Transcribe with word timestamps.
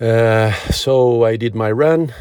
Uh, 0.00 0.50
so 0.70 1.24
I 1.24 1.36
did 1.36 1.54
my 1.54 1.70
run. 1.70 2.14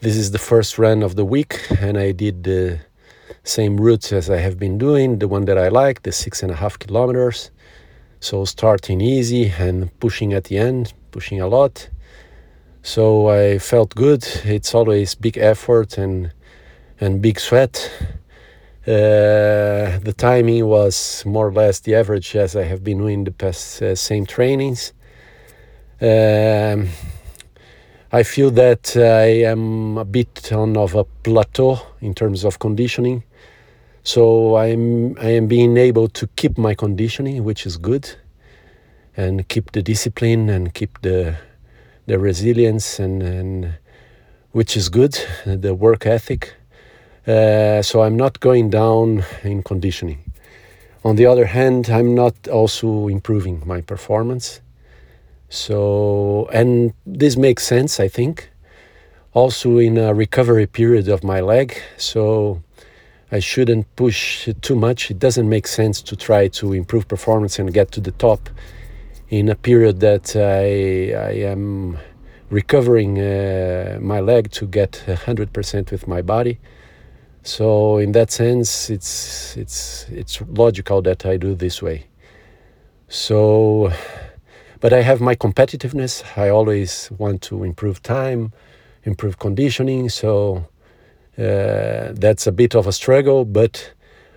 This 0.00 0.16
is 0.16 0.32
the 0.32 0.38
first 0.38 0.78
run 0.78 1.04
of 1.04 1.14
the 1.14 1.24
week, 1.24 1.60
and 1.80 1.96
I 1.96 2.10
did 2.10 2.42
the 2.42 2.80
same 3.44 3.76
routes 3.76 4.12
as 4.12 4.28
I 4.28 4.38
have 4.38 4.58
been 4.58 4.78
doing, 4.78 5.20
the 5.20 5.28
one 5.28 5.44
that 5.44 5.56
I 5.56 5.68
like, 5.68 6.02
the 6.02 6.10
six 6.10 6.42
and 6.42 6.50
a 6.50 6.56
half 6.56 6.80
kilometers. 6.80 7.52
So 8.18 8.44
starting 8.44 9.00
easy 9.00 9.52
and 9.56 9.96
pushing 10.00 10.32
at 10.32 10.44
the 10.44 10.58
end, 10.58 10.92
pushing 11.12 11.40
a 11.40 11.46
lot. 11.46 11.88
So 12.82 13.28
I 13.28 13.58
felt 13.60 13.94
good. 13.94 14.26
It's 14.44 14.74
always 14.74 15.14
big 15.14 15.38
effort 15.38 15.98
and 15.98 16.32
and 17.00 17.22
big 17.22 17.38
sweat. 17.38 17.92
Uh, 18.84 19.98
the 20.00 20.14
timing 20.16 20.66
was 20.66 21.24
more 21.24 21.46
or 21.46 21.52
less 21.52 21.78
the 21.78 21.94
average 21.94 22.34
as 22.34 22.56
I 22.56 22.64
have 22.64 22.82
been 22.82 22.98
doing 22.98 23.22
the 23.22 23.30
past 23.30 23.82
uh, 23.82 23.94
same 23.94 24.26
trainings. 24.26 24.92
Um, 26.02 26.88
I 28.10 28.24
feel 28.24 28.50
that 28.50 28.96
I 28.96 29.44
am 29.44 29.98
a 29.98 30.04
bit 30.04 30.52
on 30.52 30.76
of 30.76 30.96
a 30.96 31.04
plateau 31.04 31.78
in 32.00 32.12
terms 32.12 32.44
of 32.44 32.58
conditioning. 32.58 33.22
So 34.02 34.56
I'm 34.56 35.16
I 35.18 35.30
am 35.30 35.46
being 35.46 35.76
able 35.76 36.08
to 36.08 36.26
keep 36.34 36.58
my 36.58 36.74
conditioning, 36.74 37.44
which 37.44 37.66
is 37.66 37.76
good, 37.76 38.10
and 39.16 39.46
keep 39.46 39.70
the 39.70 39.80
discipline 39.80 40.50
and 40.50 40.74
keep 40.74 41.00
the 41.02 41.36
the 42.06 42.18
resilience 42.18 42.98
and, 42.98 43.22
and 43.22 43.74
which 44.50 44.76
is 44.76 44.88
good, 44.88 45.16
the 45.46 45.72
work 45.72 46.04
ethic. 46.04 46.54
Uh, 47.28 47.80
so 47.80 48.02
I'm 48.02 48.16
not 48.16 48.40
going 48.40 48.70
down 48.70 49.24
in 49.44 49.62
conditioning. 49.62 50.18
On 51.04 51.14
the 51.14 51.26
other 51.26 51.46
hand, 51.46 51.88
I'm 51.90 52.12
not 52.16 52.48
also 52.48 53.06
improving 53.06 53.62
my 53.64 53.82
performance. 53.82 54.60
So, 55.52 56.48
and 56.50 56.94
this 57.04 57.36
makes 57.36 57.66
sense, 57.66 58.00
I 58.00 58.08
think. 58.08 58.50
Also, 59.34 59.76
in 59.76 59.98
a 59.98 60.14
recovery 60.14 60.66
period 60.66 61.08
of 61.08 61.22
my 61.22 61.40
leg, 61.40 61.76
so 61.98 62.62
I 63.30 63.38
shouldn't 63.38 63.84
push 63.94 64.48
too 64.62 64.74
much. 64.74 65.10
It 65.10 65.18
doesn't 65.18 65.46
make 65.46 65.66
sense 65.66 66.00
to 66.02 66.16
try 66.16 66.48
to 66.48 66.72
improve 66.72 67.06
performance 67.06 67.58
and 67.58 67.70
get 67.70 67.92
to 67.92 68.00
the 68.00 68.12
top 68.12 68.48
in 69.28 69.50
a 69.50 69.54
period 69.54 70.00
that 70.00 70.34
I, 70.34 71.12
I 71.12 71.50
am 71.52 71.98
recovering 72.48 73.18
uh, 73.18 73.98
my 74.00 74.20
leg 74.20 74.52
to 74.52 74.66
get 74.66 75.04
100% 75.06 75.90
with 75.90 76.08
my 76.08 76.22
body. 76.22 76.60
So 77.42 77.98
in 77.98 78.12
that 78.12 78.30
sense, 78.30 78.88
it's 78.88 79.54
it's 79.58 80.06
it's 80.08 80.40
logical 80.48 81.02
that 81.02 81.26
I 81.26 81.36
do 81.36 81.54
this 81.54 81.82
way. 81.82 82.06
So, 83.08 83.92
but 84.82 84.92
I 84.92 85.00
have 85.02 85.20
my 85.20 85.36
competitiveness. 85.36 86.24
I 86.36 86.48
always 86.48 87.08
want 87.16 87.40
to 87.42 87.62
improve 87.62 88.02
time, 88.02 88.52
improve 89.04 89.38
conditioning. 89.38 90.08
So 90.08 90.66
uh, 91.38 92.10
that's 92.12 92.48
a 92.48 92.52
bit 92.52 92.74
of 92.74 92.88
a 92.88 92.92
struggle, 92.92 93.44
but 93.44 93.92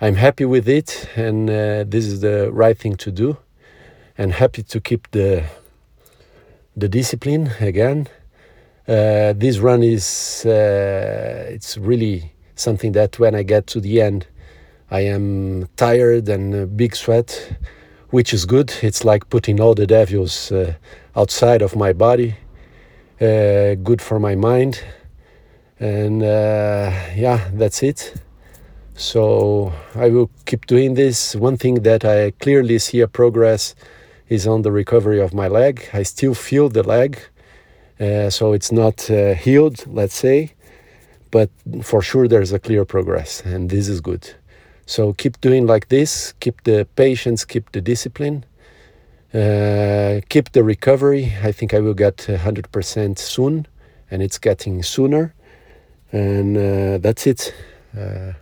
I'm 0.00 0.14
happy 0.14 0.44
with 0.44 0.68
it, 0.68 1.08
and 1.16 1.50
uh, 1.50 1.84
this 1.84 2.06
is 2.06 2.20
the 2.20 2.52
right 2.52 2.78
thing 2.78 2.94
to 2.98 3.10
do. 3.10 3.36
And 4.16 4.32
happy 4.32 4.62
to 4.62 4.80
keep 4.80 5.10
the 5.10 5.44
the 6.76 6.88
discipline 6.88 7.50
again. 7.60 8.06
Uh, 8.86 9.32
this 9.36 9.58
run 9.58 9.82
is 9.82 10.44
uh, 10.46 11.46
it's 11.50 11.76
really 11.76 12.32
something 12.54 12.92
that 12.92 13.18
when 13.18 13.34
I 13.34 13.42
get 13.42 13.66
to 13.68 13.80
the 13.80 14.00
end, 14.00 14.28
I 14.90 15.00
am 15.00 15.68
tired 15.76 16.28
and 16.28 16.76
big 16.76 16.94
sweat, 16.94 17.56
which 18.10 18.32
is 18.32 18.44
good. 18.46 18.72
It's 18.82 19.04
like 19.04 19.28
putting 19.30 19.60
all 19.60 19.74
the 19.74 19.86
devils 19.86 20.52
uh, 20.52 20.74
outside 21.16 21.62
of 21.62 21.76
my 21.76 21.92
body, 21.92 22.36
uh, 23.20 23.74
good 23.74 24.00
for 24.00 24.18
my 24.18 24.34
mind. 24.34 24.82
And 25.80 26.22
uh, 26.22 26.90
yeah, 27.14 27.48
that's 27.54 27.82
it. 27.82 28.14
So 28.94 29.72
I 29.94 30.08
will 30.08 30.30
keep 30.44 30.66
doing 30.66 30.94
this. 30.94 31.36
One 31.36 31.56
thing 31.56 31.82
that 31.82 32.04
I 32.04 32.32
clearly 32.32 32.78
see 32.78 33.00
a 33.00 33.08
progress 33.08 33.74
is 34.28 34.46
on 34.46 34.62
the 34.62 34.72
recovery 34.72 35.20
of 35.20 35.32
my 35.32 35.48
leg. 35.48 35.88
I 35.92 36.02
still 36.02 36.34
feel 36.34 36.68
the 36.68 36.82
leg, 36.82 37.20
uh, 38.00 38.30
so 38.30 38.52
it's 38.52 38.72
not 38.72 39.10
uh, 39.10 39.34
healed, 39.34 39.84
let's 39.86 40.14
say 40.14 40.54
but 41.30 41.50
for 41.82 42.02
sure 42.02 42.28
there's 42.28 42.52
a 42.52 42.58
clear 42.58 42.84
progress 42.84 43.42
and 43.44 43.70
this 43.70 43.88
is 43.88 44.00
good 44.00 44.34
so 44.88 45.12
keep 45.12 45.34
doing 45.40 45.62
like 45.72 45.86
this 45.88 46.32
keep 46.40 46.56
the 46.64 46.78
patience 46.96 47.44
keep 47.44 47.64
the 47.72 47.80
discipline 47.92 48.38
uh, 49.34 50.22
keep 50.30 50.52
the 50.52 50.64
recovery. 50.64 51.34
I 51.42 51.52
think 51.52 51.74
i 51.74 51.80
will 51.80 51.94
get 51.94 52.16
100% 52.16 53.18
soon 53.18 53.66
and 54.10 54.22
it's 54.22 54.38
getting 54.38 54.82
sooner. 54.82 55.34
And 56.12 56.56
uh, 56.56 56.98
that's 56.98 57.26
it. 57.26 57.52
Uh, 57.96 58.32